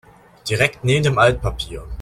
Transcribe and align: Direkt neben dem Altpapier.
Direkt 0.49 0.83
neben 0.83 1.03
dem 1.03 1.19
Altpapier. 1.19 1.83